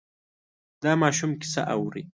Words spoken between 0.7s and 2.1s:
دا ماشوم کیسه اوري.